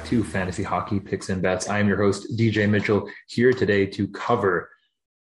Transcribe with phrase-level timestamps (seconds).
[0.00, 1.68] back to Fantasy Hockey Picks and Bets.
[1.68, 4.70] I am your host, DJ Mitchell, here today to cover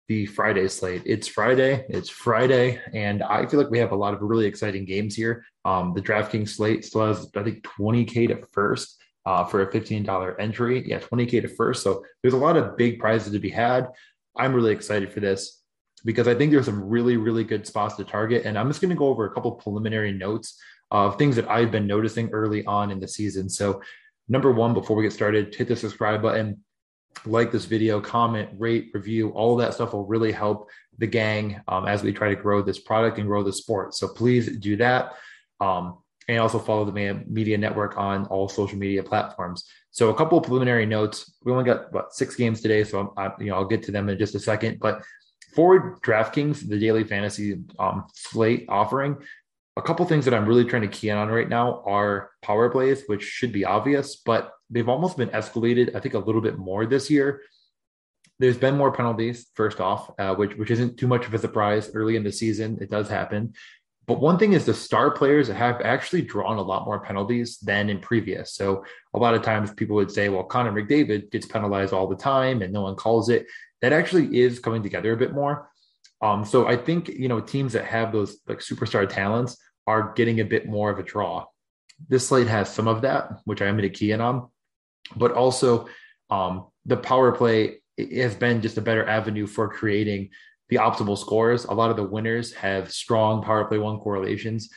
[0.07, 1.01] the Friday slate.
[1.03, 4.85] It's Friday, it's Friday, and I feel like we have a lot of really exciting
[4.85, 5.43] games here.
[5.65, 10.35] Um, the DraftKings slate still has, I think, 20K to first uh, for a $15
[10.37, 10.87] entry.
[10.87, 11.81] Yeah, 20K to first.
[11.81, 13.87] So there's a lot of big prizes to be had.
[14.37, 15.63] I'm really excited for this
[16.05, 18.45] because I think there's some really, really good spots to target.
[18.45, 21.71] And I'm just going to go over a couple preliminary notes of things that I've
[21.71, 23.49] been noticing early on in the season.
[23.49, 23.81] So,
[24.31, 26.63] number one, before we get started, hit the subscribe button,
[27.25, 29.29] like this video, comment, rate, review.
[29.31, 32.79] All that stuff will really help the gang um, as we try to grow this
[32.79, 33.93] product and grow the sport.
[33.93, 35.13] So, please do that.
[35.59, 39.65] Um, and also follow the media network on all social media platforms.
[39.89, 41.33] So a couple preliminary notes.
[41.43, 44.07] We only got what six games today, so I, you know I'll get to them
[44.07, 44.79] in just a second.
[44.79, 45.03] But
[45.53, 49.17] for DraftKings, the daily fantasy um, slate offering,
[49.77, 52.69] a couple things that I'm really trying to key in on right now are power
[52.69, 55.95] plays, which should be obvious, but they've almost been escalated.
[55.95, 57.41] I think a little bit more this year.
[58.39, 61.91] There's been more penalties, first off, uh, which which isn't too much of a surprise
[61.93, 62.79] early in the season.
[62.81, 63.53] It does happen.
[64.07, 67.89] But one thing is the star players have actually drawn a lot more penalties than
[67.89, 68.55] in previous.
[68.55, 68.83] So
[69.13, 72.61] a lot of times people would say, well, Connor McDavid gets penalized all the time
[72.61, 73.45] and no one calls it.
[73.81, 75.70] That actually is coming together a bit more.
[76.21, 80.39] Um, so I think you know teams that have those like superstar talents are getting
[80.39, 81.45] a bit more of a draw.
[82.07, 84.49] This slate has some of that, which I am going to key in on,
[85.15, 85.87] but also
[86.29, 87.77] um, the power play
[88.15, 90.29] has been just a better avenue for creating
[90.69, 91.65] the optimal scores.
[91.65, 94.69] A lot of the winners have strong power play one correlations,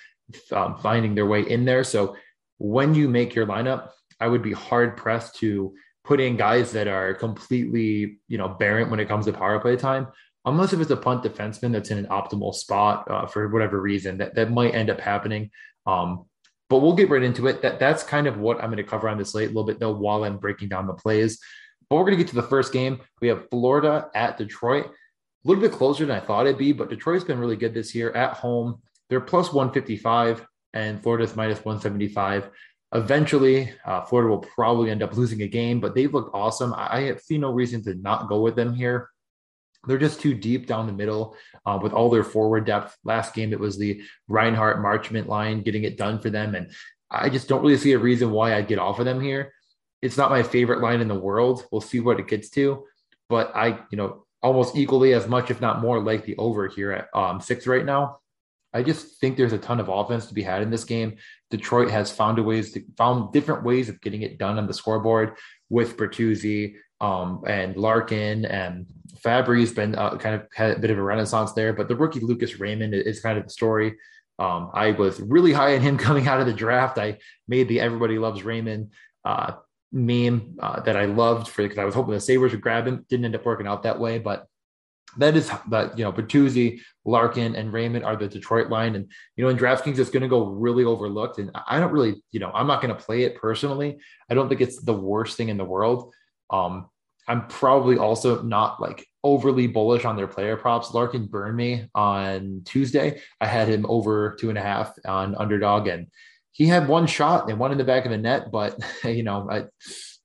[0.53, 1.85] um, finding their way in there.
[1.85, 2.17] So
[2.59, 6.89] when you make your lineup, I would be hard pressed to put in guys that
[6.89, 10.09] are completely, you know, barren when it comes to power play time
[10.45, 14.19] unless if it's a punt defenseman that's in an optimal spot uh, for whatever reason
[14.19, 15.51] that, that might end up happening.
[15.87, 16.27] Um,
[16.69, 17.63] but we'll get right into it.
[17.63, 19.79] That that's kind of what I'm going to cover on this slate a little bit
[19.79, 21.39] though while I'm breaking down the plays.
[21.89, 23.01] But we're going to get to the first game.
[23.21, 24.87] We have Florida at Detroit.
[24.87, 27.95] A little bit closer than I thought it'd be, but Detroit's been really good this
[27.95, 28.81] year at home.
[29.11, 32.49] They're plus 155 and Florida's minus 175.
[32.95, 36.73] Eventually, uh, Florida will probably end up losing a game, but they've looked awesome.
[36.73, 39.11] I, I see no reason to not go with them here
[39.87, 41.37] they're just too deep down the middle
[41.67, 42.97] uh, with all their forward depth.
[43.05, 46.55] Last game, it was the Reinhart Marchment line getting it done for them.
[46.55, 46.71] And
[47.11, 49.53] I just don't really see a reason why I'd get off of them here.
[50.03, 51.67] It's not my favorite line in the world.
[51.71, 52.85] We'll see what it gets to.
[53.29, 56.93] But I, you know, almost equally as much, if not more, like the over here
[56.93, 58.19] at um, six right now.
[58.75, 61.17] I just think there's a ton of offense to be had in this game.
[61.51, 65.37] Detroit has found ways to found different ways of getting it done on the scoreboard
[65.71, 68.87] with Bertuzzi um, and Larkin and
[69.23, 72.21] Fabbri's been uh, kind of had a bit of a renaissance there, but the rookie
[72.21, 73.97] Lucas Raymond is kind of the story.
[74.39, 76.99] Um, I was really high on him coming out of the draft.
[76.99, 78.93] I made the "Everybody Loves Raymond"
[79.25, 79.53] uh,
[79.93, 83.05] meme uh, that I loved for because I was hoping the Sabres would grab him.
[83.11, 84.47] Didn't end up working out that way, but
[85.19, 89.45] that is that you know Bertuzzi, Larkin, and Raymond are the Detroit line, and you
[89.45, 91.39] know in DraftKings it's going to go really overlooked.
[91.39, 93.99] And I don't really, you know, I'm not going to play it personally.
[94.31, 96.15] I don't think it's the worst thing in the world.
[96.51, 96.89] Um,
[97.27, 100.93] I'm probably also not like overly bullish on their player props.
[100.93, 103.21] Larkin burned me on Tuesday.
[103.41, 106.09] I had him over two and a half on underdog, and
[106.53, 109.49] he had one shot and one in the back of the net, but you know,
[109.51, 109.71] it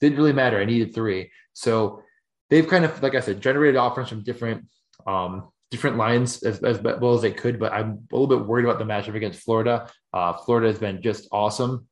[0.01, 0.59] didn't really matter.
[0.59, 1.31] I needed three.
[1.53, 2.03] So
[2.49, 4.65] they've kind of, like I said, generated offers from different
[5.07, 8.65] um, different lines as, as well as they could, but I'm a little bit worried
[8.65, 9.89] about the matchup against Florida.
[10.13, 11.87] Uh, Florida has been just awesome,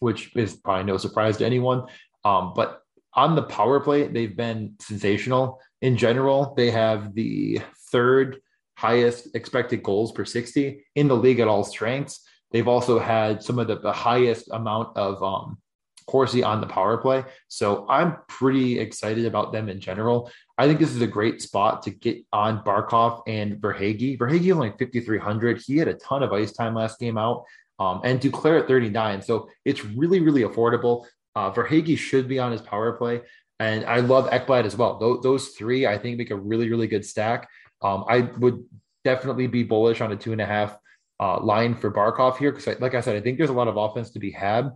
[0.00, 1.86] which is probably no surprise to anyone.
[2.24, 2.82] Um, but
[3.14, 5.60] on the power play, they've been sensational.
[5.80, 7.60] In general, they have the
[7.90, 8.40] third
[8.76, 12.20] highest expected goals per 60 in the league at all strengths.
[12.52, 15.58] They've also had some of the, the highest amount of um,
[16.06, 17.24] Corsi on the power play.
[17.48, 20.30] So I'm pretty excited about them in general.
[20.56, 24.18] I think this is a great spot to get on Barkov and Verhaeghe.
[24.18, 25.60] Verhaeghe only 5,300.
[25.60, 27.44] He had a ton of ice time last game out.
[27.78, 29.22] Um, and Duclair at 39.
[29.22, 31.04] So it's really, really affordable.
[31.38, 33.20] Uh, Verhaeghe should be on his power play.
[33.60, 34.98] And I love Ekblad as well.
[34.98, 37.48] Those, those three, I think, make a really, really good stack.
[37.80, 38.64] Um, I would
[39.04, 40.76] definitely be bullish on a two and a half
[41.20, 43.76] uh, line for Barkov here because, like I said, I think there's a lot of
[43.76, 44.70] offense to be had.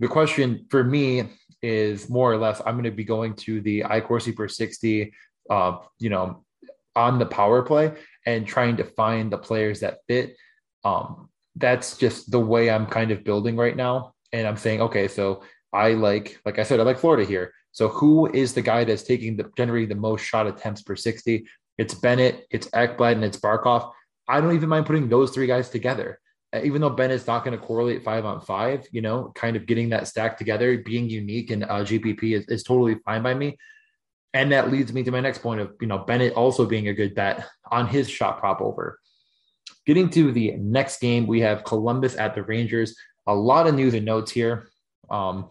[0.00, 1.30] The question for me
[1.62, 5.12] is more or less I'm going to be going to the iCorsi per 60,
[5.50, 6.44] uh, you know,
[6.96, 7.92] on the power play
[8.26, 10.36] and trying to find the players that fit.
[10.82, 14.14] Um, that's just the way I'm kind of building right now.
[14.32, 15.42] And I'm saying, okay, so
[15.72, 17.52] I like, like I said, I like Florida here.
[17.72, 21.46] So who is the guy that's taking the generating the most shot attempts per 60?
[21.76, 23.92] It's Bennett, it's Ekblad, and it's Barkov.
[24.26, 26.20] I don't even mind putting those three guys together.
[26.62, 29.66] even though Ben is not going to correlate five on five, you know, kind of
[29.66, 33.56] getting that stack together, being unique in uh, GPP is, is totally fine by me.
[34.34, 36.94] And that leads me to my next point of, you know, Bennett also being a
[36.94, 38.98] good bet on his shot prop over.
[39.86, 42.96] Getting to the next game, we have Columbus at the Rangers.
[43.26, 44.68] A lot of news and notes here.
[45.10, 45.50] Um,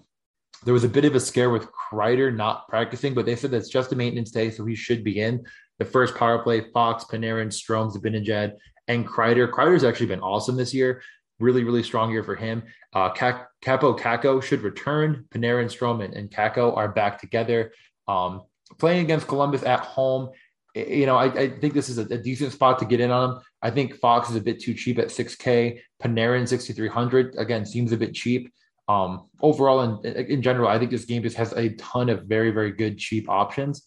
[0.63, 3.69] there was a bit of a scare with Kreider not practicing, but they said that's
[3.69, 5.45] just a maintenance day, so he should be in.
[5.79, 8.53] The first power play, Fox, Panarin, Strome, Zibanejad,
[8.87, 9.49] and Kreider.
[9.49, 11.01] Kreider's actually been awesome this year.
[11.39, 12.63] Really, really strong year for him.
[12.93, 15.25] Uh, Kaapo Kakko should return.
[15.29, 17.71] Panarin, Strome, and, Kakko are back together.
[18.07, 18.41] Um,
[18.79, 20.31] playing against Columbus at home,
[20.73, 23.29] you know, I, I think this is a, a, decent spot to get in on
[23.29, 23.41] them.
[23.61, 25.79] I think Fox is a bit too cheap at 6K.
[26.01, 28.51] Panarin 6,300 again seems a bit cheap.
[28.87, 32.51] Um, overall, in, in general, I think this game just has a ton of very,
[32.51, 33.85] very good cheap options.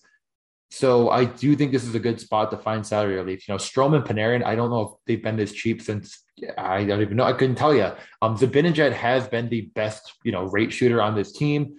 [0.71, 3.49] So I do think this is a good spot to find salary relief.
[3.49, 6.23] You know, Strome and Panarin, I don't know if they've been this cheap since
[6.57, 7.25] I don't even know.
[7.25, 7.91] I couldn't tell you.
[8.23, 11.75] Um, has been the best, you know, rate shooter on this team.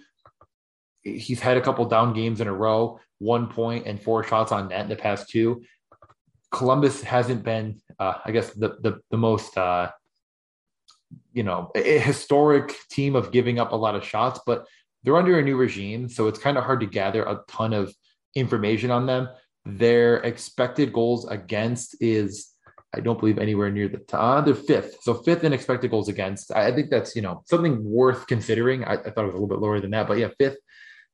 [1.02, 4.68] He's had a couple down games in a row, one point and four shots on
[4.68, 5.62] net in the past two.
[6.50, 9.90] Columbus hasn't been, uh, I guess, the the, the most, uh,
[11.32, 14.66] you know, a historic team of giving up a lot of shots, but
[15.02, 17.94] they're under a new regime, so it's kind of hard to gather a ton of
[18.34, 19.28] information on them.
[19.64, 22.50] Their expected goals against is,
[22.94, 24.20] I don't believe anywhere near the top.
[24.20, 26.52] Uh, they're fifth, so fifth in expected goals against.
[26.52, 28.84] I, I think that's you know something worth considering.
[28.84, 30.58] I, I, thought it was a little bit lower than that, but yeah, fifth.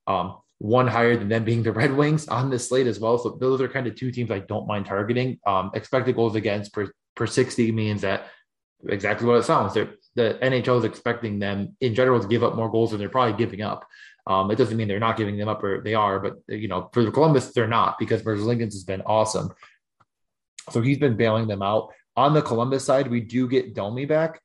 [0.07, 3.17] Um, one higher than them being the Red Wings on this slate as well.
[3.19, 5.39] So those are kind of two teams I don't mind targeting.
[5.47, 8.27] Um, expected goals against per, per 60 means that
[8.89, 9.75] exactly what it sounds.
[9.75, 13.09] They're, the NHL is expecting them in general to give up more goals than they're
[13.09, 13.87] probably giving up.
[14.27, 16.91] Um, it doesn't mean they're not giving them up or they are, but you know,
[16.93, 19.55] for the Columbus, they're not because Merzlikins has been awesome.
[20.71, 21.93] So he's been bailing them out.
[22.17, 24.43] On the Columbus side, we do get Domi back.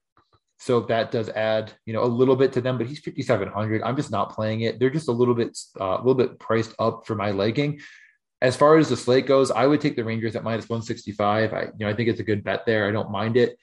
[0.59, 3.81] So that does add, you know, a little bit to them, but he's 5,700.
[3.81, 4.79] I'm just not playing it.
[4.79, 7.81] They're just a little bit, uh, a little bit priced up for my liking.
[8.41, 11.51] As far as the slate goes, I would take the Rangers at minus 165.
[11.51, 12.87] I, you know, I think it's a good bet there.
[12.87, 13.57] I don't mind it.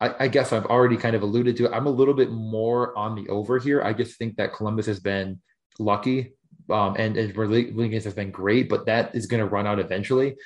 [0.00, 1.72] I, I guess I've already kind of alluded to it.
[1.72, 3.82] I'm a little bit more on the over here.
[3.82, 5.40] I just think that Columbus has been
[5.78, 6.34] lucky.
[6.70, 10.36] Um, and, and Lincoln has been great, but that is going to run out eventually.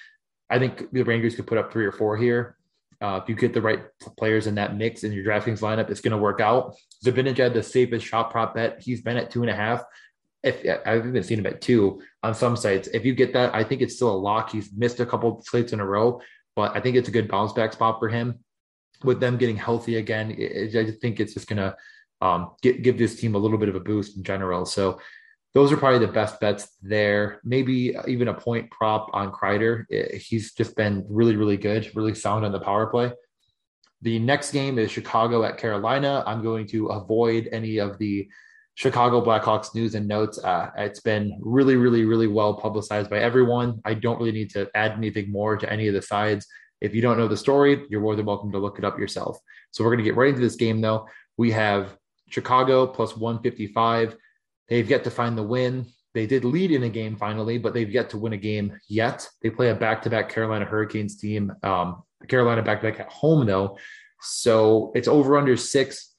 [0.50, 2.56] I think the Rangers could put up three or four here.
[3.00, 3.82] Uh, if you get the right
[4.16, 6.74] players in that mix in your DraftKings lineup, it's going to work out.
[7.04, 9.84] Zibanejad, the safest shot prop bet, he's been at two and a half.
[10.42, 13.62] If I've even seen him at two on some sites, if you get that, I
[13.62, 14.50] think it's still a lock.
[14.50, 16.20] He's missed a couple slates in a row,
[16.56, 18.40] but I think it's a good bounce back spot for him.
[19.04, 21.76] With them getting healthy again, it, I think it's just going to
[22.20, 24.66] um, give this team a little bit of a boost in general.
[24.66, 25.00] So
[25.54, 27.40] those are probably the best bets there.
[27.44, 29.84] Maybe even a point prop on Kreider.
[30.20, 33.12] He's just been really, really good, really sound on the power play.
[34.02, 36.22] The next game is Chicago at Carolina.
[36.26, 38.28] I'm going to avoid any of the
[38.74, 40.38] Chicago Blackhawks news and notes.
[40.38, 43.80] Uh, it's been really, really, really well publicized by everyone.
[43.84, 46.46] I don't really need to add anything more to any of the sides.
[46.80, 49.38] If you don't know the story, you're more than welcome to look it up yourself.
[49.70, 51.06] So we're going to get right into this game, though.
[51.36, 51.96] We have
[52.30, 54.16] Chicago plus 155
[54.68, 55.86] They've yet to find the win.
[56.14, 59.28] They did lead in a game finally, but they've yet to win a game yet.
[59.42, 61.52] They play a back to back Carolina Hurricanes team.
[61.62, 63.78] Um, Carolina back to back at home, though.
[64.20, 66.14] So it's over under six.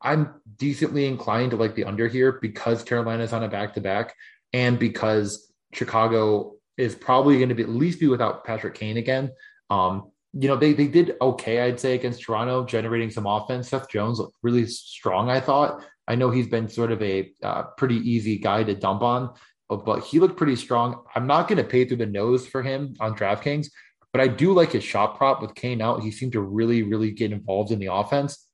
[0.00, 4.14] I'm decently inclined to like the under here because Carolina's on a back to back
[4.52, 9.30] and because Chicago is probably going to be at least be without Patrick Kane again.
[9.68, 13.68] Um, you know, they they did okay, I'd say, against Toronto, generating some offense.
[13.68, 15.84] Seth Jones looked really strong, I thought.
[16.06, 19.32] I know he's been sort of a uh, pretty easy guy to dump on,
[19.68, 21.04] but, he looked pretty strong.
[21.14, 23.68] I'm not going to pay through the nose for him on DraftKings,
[24.12, 26.02] but I do like his shot prop with Kane out.
[26.02, 28.44] He seemed to really, really get involved in the offense.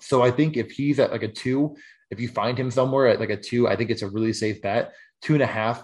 [0.00, 1.76] So I think if he's at like a two,
[2.10, 4.60] if you find him somewhere at like a two, I think it's a really safe
[4.60, 4.92] bet.
[5.22, 5.82] Two and a half.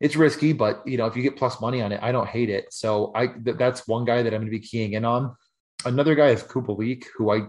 [0.00, 2.50] It's risky, but you know if you get plus money on it, I don't hate
[2.50, 2.72] it.
[2.72, 5.34] So I th- that's one guy that I'm going to be keying in on.
[5.84, 7.46] Another guy is Kubalik, who I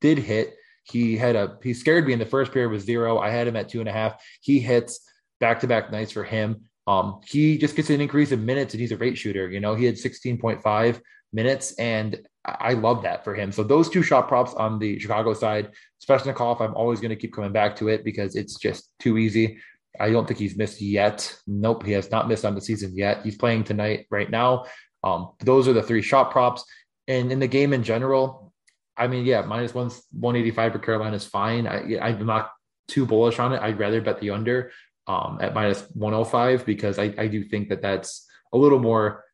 [0.00, 0.56] did hit
[0.90, 3.18] he had a he scared me in the first period with zero.
[3.18, 4.22] I had him at two and a half.
[4.40, 5.00] He hits
[5.40, 6.68] back to back nights for him.
[6.86, 9.50] Um, he just gets an increase in minutes and he's a rate shooter.
[9.50, 11.00] You know, he had 16.5
[11.32, 13.50] minutes and I love that for him.
[13.50, 15.72] So those two shot props on the Chicago side,
[16.08, 19.58] Svechnikov, I'm always going to keep coming back to it because it's just too easy.
[20.00, 21.34] I don't think he's missed yet.
[21.46, 23.22] Nope, he has not missed on the season yet.
[23.22, 24.66] He's playing tonight right now.
[25.02, 26.64] Um, those are the three shot props.
[27.08, 28.52] And in the game in general,
[28.96, 31.66] I mean, yeah, minus one one eighty five for Carolina is fine.
[31.66, 32.50] I, I'm not
[32.88, 33.60] too bullish on it.
[33.60, 34.72] I'd rather bet the under
[35.06, 39.24] um, at 105 because I, I do think that that's a little more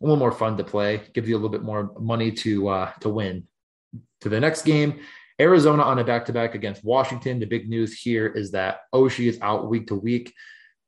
[0.00, 1.02] a little more fun to play.
[1.14, 3.46] Gives you a little bit more money to uh, to win.
[4.20, 5.00] to the next game.
[5.40, 7.40] Arizona on a back to back against Washington.
[7.40, 10.32] The big news here is that Oshie is out week to week,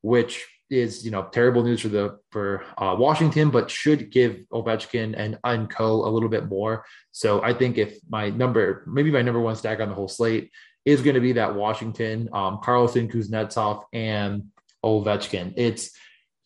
[0.02, 5.14] which is you know terrible news for the for uh, Washington, but should give Ovechkin
[5.16, 6.84] and Unco a little bit more.
[7.12, 10.50] So I think if my number, maybe my number one stack on the whole slate
[10.84, 14.44] is going to be that Washington, um, Carlson, Kuznetsov, and
[14.84, 15.54] Ovechkin.
[15.56, 15.90] It's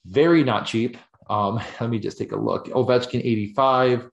[0.07, 0.97] very not cheap.
[1.29, 2.67] Um, let me just take a look.
[2.67, 4.11] Ovechkin 85,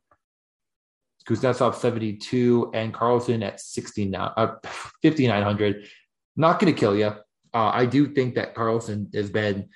[1.28, 5.88] Kuznetsov 72, and Carlson at 69, uh, 5,900.
[6.36, 7.08] Not going to kill you.
[7.54, 9.70] Uh, I do think that Carlson has been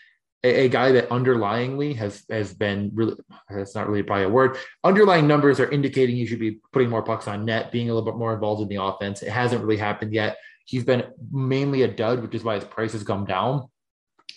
[0.44, 3.16] a, a, guy that underlyingly has has been really
[3.50, 4.58] that's not really probably a word.
[4.84, 8.10] Underlying numbers are indicating you should be putting more pucks on net, being a little
[8.10, 9.22] bit more involved in the offense.
[9.22, 10.38] It hasn't really happened yet.
[10.66, 13.68] He's been mainly a dud, which is why his price has come down.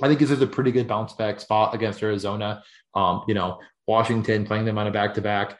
[0.02, 2.62] I think this is a pretty good bounce back spot against Arizona.
[2.94, 5.58] Um, you know, Washington playing them on a back to back.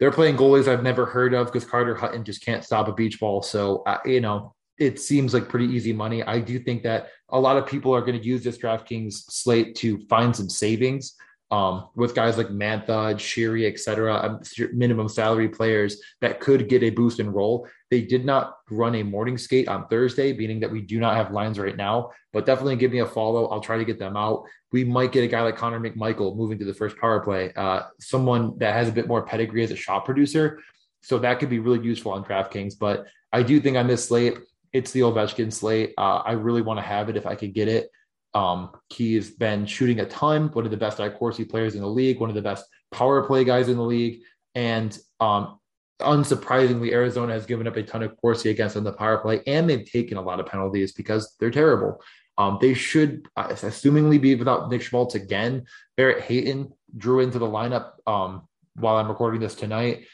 [0.00, 3.20] They're playing goalies I've never heard of because Carter Hutton just can't stop a beach
[3.20, 3.42] ball.
[3.42, 6.22] So, uh, you know, it seems like pretty easy money.
[6.24, 9.76] I do think that a lot of people are going to use this DraftKings slate
[9.76, 11.14] to find some savings
[11.50, 14.40] um, with guys like Mantha, Sheary, et cetera, um,
[14.72, 17.68] minimum salary players that could get a boost in role.
[17.90, 21.30] They did not run a morning skate on Thursday, meaning that we do not have
[21.30, 23.46] lines right now, but definitely give me a follow.
[23.46, 24.44] I'll try to get them out.
[24.74, 27.82] We might get a guy like Connor McMichael moving to the first power play, uh,
[28.00, 30.60] someone that has a bit more pedigree as a shot producer.
[31.00, 32.74] So that could be really useful on DraftKings.
[32.78, 34.36] But I do think on this slate,
[34.72, 35.94] it's the Ovechkin slate.
[35.96, 37.88] Uh, I really want to have it if I could get it.
[38.34, 42.18] Um, he's been shooting a ton, one of the best Corsi players in the league,
[42.18, 44.22] one of the best power play guys in the league.
[44.56, 45.60] And um,
[46.00, 49.70] unsurprisingly, Arizona has given up a ton of Corsi against on the power play, and
[49.70, 52.00] they've taken a lot of penalties because they're terrible.
[52.36, 55.66] Um, they should, uh, assumingly, be without Nick Schmaltz again.
[55.96, 60.06] Barrett Hayton drew into the lineup um, while I'm recording this tonight.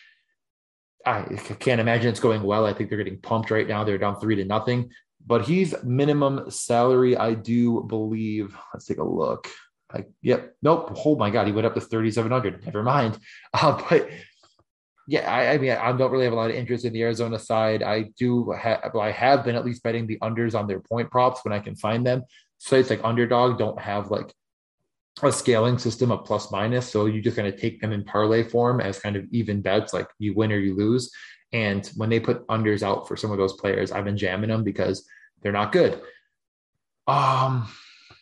[1.07, 1.23] I
[1.61, 2.67] can't imagine it's going well.
[2.67, 3.85] I think they're getting pumped right now.
[3.85, 4.91] They're down three to nothing,
[5.27, 7.17] but he's minimum salary.
[7.17, 8.55] I do believe.
[8.75, 9.49] Let's take a look.
[9.93, 10.55] I, yep.
[10.63, 10.97] Nope.
[11.05, 11.47] Oh my God.
[11.47, 12.65] He went up to 3,700.
[12.65, 13.19] Never mind.
[13.53, 14.09] Uh, but
[15.11, 17.37] yeah, I, I, mean, I don't really have a lot of interest in the Arizona
[17.37, 17.83] side.
[17.83, 21.45] I do have, I have been at least betting the unders on their point props
[21.45, 22.23] when I can find them.
[22.59, 24.33] Sites like Underdog don't have like
[25.21, 26.89] a scaling system of plus minus.
[26.89, 29.93] So you just kind of take them in parlay form as kind of even bets,
[29.93, 31.11] like you win or you lose.
[31.53, 34.63] And when they put unders out for some of those players, I've been jamming them
[34.63, 35.05] because
[35.43, 36.01] they're not good.
[37.09, 37.67] Um,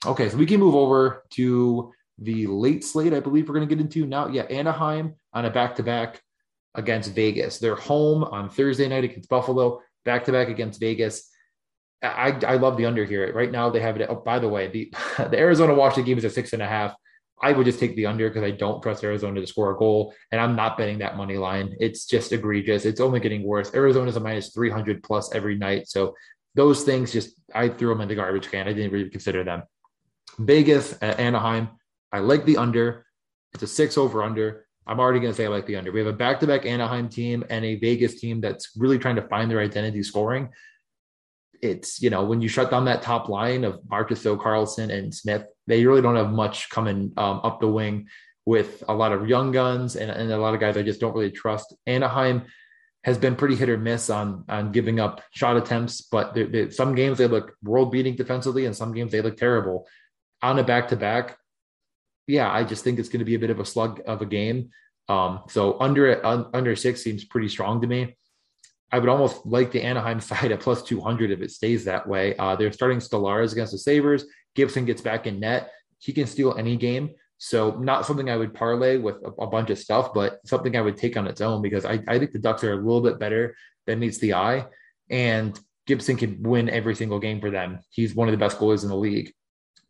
[0.06, 3.12] okay, so we can move over to the late slate.
[3.12, 4.28] I believe we're going to get into now.
[4.28, 6.22] Yeah, Anaheim on a back to back
[6.78, 7.58] against Vegas.
[7.58, 11.28] They're home on Thursday night against Buffalo, back to back against Vegas.
[12.00, 13.30] I, I love the under here.
[13.34, 14.08] Right now they have it.
[14.08, 16.94] Oh, by the way, the the Arizona Washington game is a six and a half.
[17.40, 20.14] I would just take the under because I don't trust Arizona to score a goal,
[20.32, 21.74] and I'm not betting that money line.
[21.80, 22.84] It's just egregious.
[22.84, 23.74] It's only getting worse.
[23.74, 25.88] Arizona's a minus 300 plus every night.
[25.88, 26.14] So
[26.54, 28.68] those things just I threw them in the garbage can.
[28.68, 29.62] I didn't really consider them.
[30.38, 31.68] Vegas, at Anaheim.
[32.12, 33.06] I like the under.
[33.54, 34.67] It's a six over under.
[34.88, 35.92] I'm already going to say I like the under.
[35.92, 39.16] We have a back to back Anaheim team and a Vegas team that's really trying
[39.16, 40.48] to find their identity scoring
[41.62, 45.46] it's you know when you shut down that top line of Marchessault, Karlsson and Smith,
[45.66, 48.08] they really don't have much coming um, up the wing
[48.46, 51.14] with a lot of young guns and, and a lot of guys I just don't
[51.14, 51.74] really trust.
[51.86, 52.44] Anaheim
[53.04, 56.70] has been pretty hit or miss on on giving up shot attempts, but they're, they're,
[56.70, 59.86] some games they look world beating defensively, and some games they look terrible.
[60.42, 61.36] On a back to back,
[62.28, 64.26] yeah, I just think it's going to be a bit of a slug of a
[64.26, 64.70] game.
[65.08, 68.16] Um, so under under six seems pretty strong to me.
[68.92, 72.36] I would almost like the Anaheim side at plus 200 if it stays that way.
[72.36, 74.24] Uh, they're starting Stolarz against the Sabres.
[74.54, 75.72] Gibson gets back in net.
[75.98, 77.10] He can steal any game.
[77.38, 80.80] So, not something I would parlay with a, a bunch of stuff, but something I
[80.80, 83.18] would take on its own because I, I think the Ducks are a little bit
[83.18, 83.56] better
[83.86, 84.66] than meets the eye.
[85.08, 87.78] And Gibson can win every single game for them.
[87.90, 89.32] He's one of the best goalies in the league.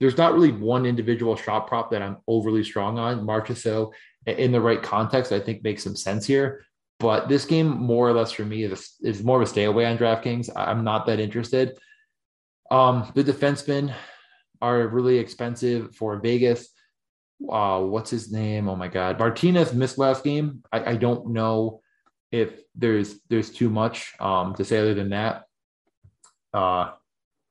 [0.00, 3.26] There's not really one individual shot prop that I'm overly strong on.
[3.26, 3.93] Marchessault,
[4.26, 6.64] in the right context, I think makes some sense here.
[7.00, 9.87] But this game, more or less for me, is, is more of a stay away
[9.87, 10.50] on DraftKings.
[10.55, 11.78] I'm not that interested.
[12.71, 13.95] Um, the defensemen
[14.61, 16.69] are really expensive for Vegas.
[17.49, 18.69] Uh, what's his name?
[18.69, 20.64] Oh my God, Martinez missed last game.
[20.73, 21.81] I, I don't know
[22.33, 25.45] if there's there's too much um, to say other than that.
[26.52, 26.90] Uh,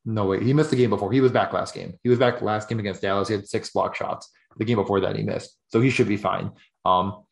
[0.07, 1.11] no way, he missed the game before.
[1.11, 1.93] He was back last game.
[2.01, 3.27] He was back last game against Dallas.
[3.27, 4.31] He had six block shots.
[4.57, 6.51] The game before that, he missed, so he should be fine.
[6.85, 7.23] Um,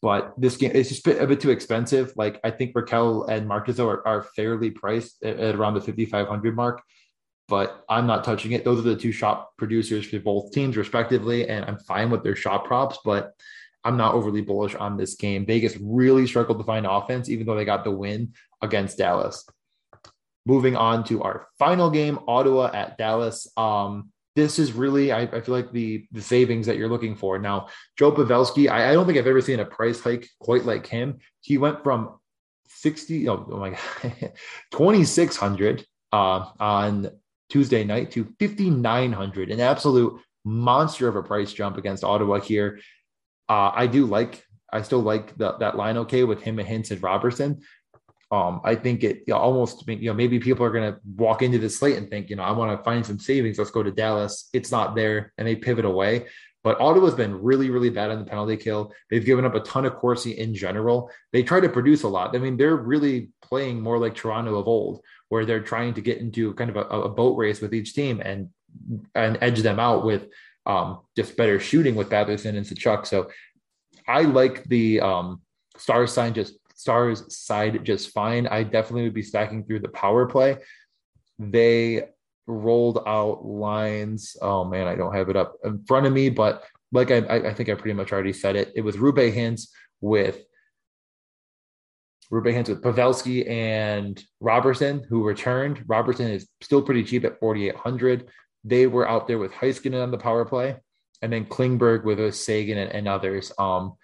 [0.00, 2.12] but this game is just a bit, too expensive.
[2.16, 6.54] Like I think Rakell and Marchessault are, are fairly priced at, at around the 5,500
[6.54, 6.82] mark,
[7.48, 8.64] but I'm not touching it.
[8.64, 11.48] Those are the two shot producers for both teams respectively.
[11.48, 13.32] And I'm fine with their shot props, but
[13.82, 15.44] I'm not overly bullish on this game.
[15.44, 19.44] Vegas really struggled to find offense, even though they got the win against Dallas.
[20.48, 23.46] Moving on to our final game, Ottawa at Dallas.
[23.56, 27.38] Um, this is really, I, I, feel like the the savings that you're looking for.
[27.38, 30.86] Now, Joe Pavelski, I, I, don't think I've ever seen a price hike quite like
[30.86, 31.18] him.
[31.40, 32.18] He went from
[32.68, 34.32] 60, oh, oh my God,
[34.72, 37.10] 2,600 uh, on
[37.50, 42.80] Tuesday night to 5,900, an absolute monster of a price jump against Ottawa here.
[43.48, 46.90] Uh, I do like, I still like the, that line okay with him and Hintz
[46.90, 47.60] and Robertson.
[48.30, 51.42] Um, I think it you know, almost, you know, maybe people are going to walk
[51.42, 53.58] into the slate and think, you know, I want to find some savings.
[53.58, 54.50] Let's go to Dallas.
[54.52, 56.26] It's not there, and they pivot away.
[56.64, 58.92] But Ottawa's been really, really bad on the penalty kill.
[59.08, 61.10] They've given up a ton of Corsi in general.
[61.32, 62.34] They try to produce a lot.
[62.34, 66.18] I mean, they're really playing more like Toronto of old, where they're trying to get
[66.18, 68.50] into kind of a, a boat race with each team and
[69.14, 70.26] and edge them out with
[70.66, 73.06] um, just better shooting with Batherson and Tkachuk.
[73.06, 73.30] So
[74.06, 75.40] I like the um,
[75.78, 78.46] star sign just stars side just fine.
[78.46, 80.58] I definitely would be stacking through the power play.
[81.38, 82.04] They
[82.46, 84.36] rolled out lines.
[84.40, 87.54] Oh man, I don't have it up in front of me, but like I, I
[87.54, 88.72] think I pretty much already said it.
[88.76, 89.68] It was Roope Hintz
[90.00, 90.40] with
[92.32, 95.82] Roope Hintz with Pavelski and Robertson, who returned.
[95.88, 98.28] Robertson is still pretty cheap at 4,800.
[98.62, 100.76] They were out there with Heiskanen on the power play,
[101.22, 103.50] and then Klingberg with Seguin and, and others.
[103.58, 103.94] Um,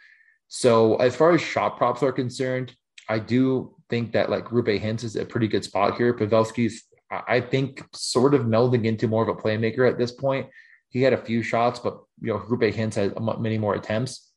[0.49, 2.75] so as far as shot props are concerned,
[3.09, 6.15] I do think that like Roope Hintz is a pretty good spot here.
[6.15, 10.49] Pavelski's, I think, sort of melding into more of a playmaker at this point.
[10.89, 14.31] He had a few shots, but you know, Roope Hintz had many more attempts,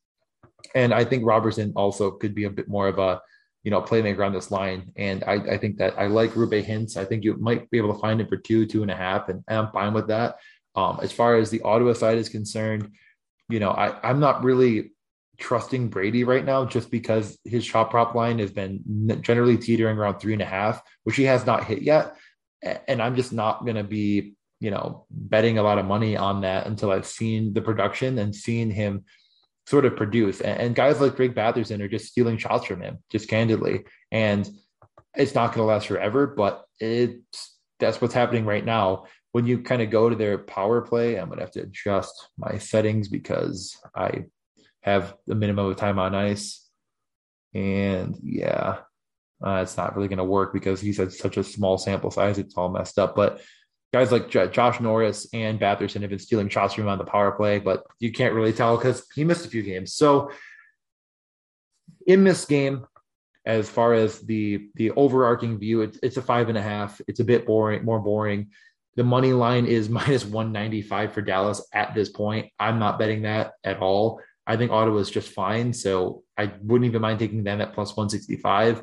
[0.75, 3.21] and I think Robertson also could be a bit more of a
[3.63, 4.91] you know playmaker on this line.
[4.95, 6.97] And I, I think that I like Roope Hintz.
[6.97, 9.29] I think you might be able to find him for two, two and a half,
[9.29, 10.37] and, and I'm fine with that.
[10.75, 12.91] Um, as far as the Ottawa side is concerned,
[13.49, 14.91] you know, I, I'm not really
[15.37, 18.81] trusting Brady right now just because his shot prop line has been
[19.21, 22.15] generally teetering around three and a half, which he has not hit yet.
[22.87, 26.41] And I'm just not going to be, you know, betting a lot of money on
[26.41, 29.05] that until I've seen the production and seen him
[29.67, 30.41] sort of produce.
[30.41, 33.83] And, guys like Greg Batherson are just stealing shots from him, just candidly.
[34.11, 34.49] And
[35.15, 39.05] it's not going to last forever, but it's that's what's happening right now.
[39.33, 42.29] When you kind of go to their power play, I'm going to have to adjust
[42.39, 44.25] my settings because I
[44.87, 46.65] have a minimum of time on ice.
[47.53, 48.79] And yeah,
[49.45, 52.37] uh, it's not really going to work because he's had such a small sample size.
[52.37, 53.15] It's all messed up.
[53.15, 53.41] But
[53.93, 57.03] guys like J- Josh Norris and Batherson have been stealing shots from him on the
[57.03, 59.93] power play, but you can't really tell because he missed a few games.
[59.93, 60.31] So
[62.05, 62.85] in this game,
[63.45, 66.99] as far as the the overarching view, it's, it's a five and a half.
[67.07, 68.51] It's a bit boring, more boring.
[68.95, 72.51] The money line is minus 195 for Dallas at this point.
[72.59, 74.21] I'm not betting that at all.
[74.47, 75.73] I think Ottawa is just fine.
[75.73, 78.81] So I wouldn't even mind taking them at plus 165,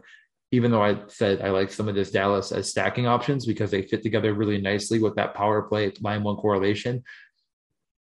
[0.52, 3.82] even though I said I like some of this Dallas as stacking options because they
[3.82, 7.02] fit together really nicely with that power play line one correlation.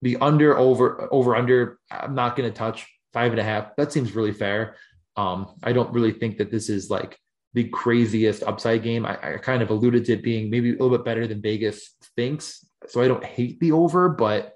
[0.04, 3.76] The under over over under, I'm not going to touch five and a half.
[3.76, 4.76] That seems really fair.
[5.15, 7.17] Um, I don't really think that this is like
[7.56, 9.04] the craziest upside game.
[9.04, 11.96] I, I kind of alluded to it being maybe a little bit better than Vegas
[12.15, 12.63] thinks.
[12.86, 14.54] So I don't hate the over, but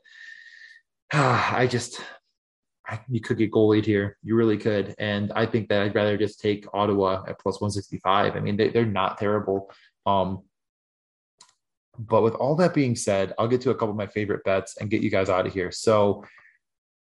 [1.11, 1.99] I just
[3.09, 4.17] you could get goalied here.
[4.23, 4.95] You really could.
[4.97, 8.35] And I think that I'd rather just take Ottawa at plus 165.
[8.35, 9.71] I mean, they, they're not terrible.
[10.05, 10.43] Um,
[11.97, 14.77] but with all that being said, I'll get to a couple of my favorite bets
[14.77, 15.71] and get you guys out of here.
[15.71, 16.25] So,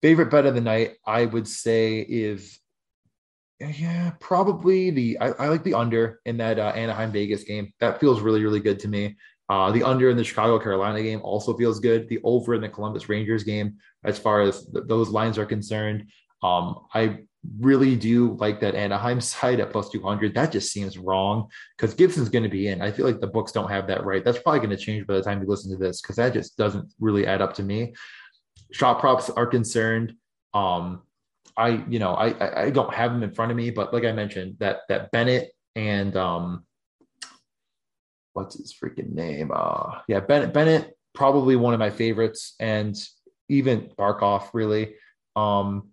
[0.01, 2.59] favorite bet of the night, I would say is,
[3.59, 7.73] yeah, probably the, I, I like the under in that uh, Anaheim Vegas game.
[7.79, 9.15] That feels really, really good to me.
[9.51, 12.07] Uh, the under in the Chicago Carolina game also feels good.
[12.07, 16.05] The over in the Columbus Rangers game, as far as th- those lines are concerned,
[16.41, 17.17] um, I
[17.59, 20.33] really do like that Anaheim side at plus 200.
[20.33, 22.81] That just seems wrong because Gibson's going to be in.
[22.81, 24.23] I feel like the books don't have that right.
[24.23, 26.55] That's probably going to change by the time you listen to this because that just
[26.55, 27.93] doesn't really add up to me.
[28.71, 30.13] Shot props are concerned.
[30.53, 31.01] Um,
[31.57, 34.13] I, you know, I, I don't have them in front of me, but like I
[34.13, 36.63] mentioned, that that Bennett and um,
[38.33, 39.51] what's his freaking name?
[39.53, 40.53] Uh, yeah, Bennett.
[40.53, 42.97] Bennett, probably one of my favorites, and
[43.49, 44.95] even Barkov, really.
[45.35, 45.89] Um,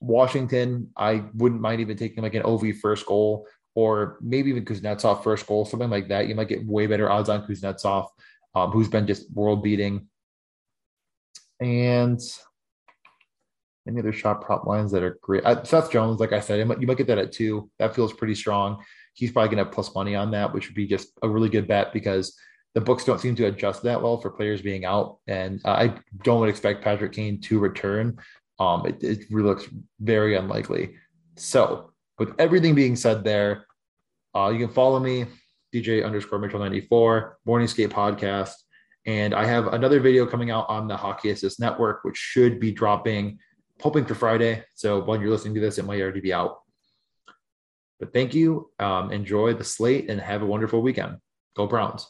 [0.00, 5.22] Washington, I wouldn't mind even taking like an OV first goal, or maybe even Kuznetsov
[5.22, 6.28] first goal, something like that.
[6.28, 8.08] You might get way better odds on Kuznetsov,
[8.54, 10.08] um, who's been just world beating.
[11.60, 12.20] And
[13.88, 15.44] any other shot prop lines that are great?
[15.44, 17.70] Uh, Seth Jones, like I said, you might get that at two.
[17.78, 18.82] That feels pretty strong
[19.16, 21.48] he's probably going to have plus money on that, which would be just a really
[21.48, 22.36] good bet because
[22.74, 25.18] the books don't seem to adjust that well for players being out.
[25.26, 28.18] And uh, I don't expect Patrick Kane to return.
[28.58, 29.68] Um, it, it really looks
[30.00, 30.96] very unlikely.
[31.36, 33.66] So, with everything being said there,
[34.34, 35.24] uh, you can follow me,
[35.74, 38.52] DJ underscore Mitchell 94, Morning Skate Podcast.
[39.06, 42.72] And I have another video coming out on the Hockey Assist Network, which should be
[42.72, 43.38] dropping,
[43.80, 44.62] hoping for Friday.
[44.74, 46.58] So when you're listening to this, it might already be out.
[47.98, 48.70] But thank you.
[48.78, 51.16] Um, enjoy the slate and have a wonderful weekend.
[51.56, 52.06] Go Browns.